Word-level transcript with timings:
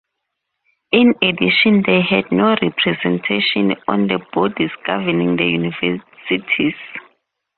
In 0.91 1.13
addition 1.21 1.83
they 1.85 2.01
had 2.01 2.31
no 2.31 2.55
representation 2.59 3.75
on 3.87 4.07
the 4.07 4.19
bodies 4.33 4.71
governing 4.83 5.35
the 5.37 5.43
Universities. 5.45 6.73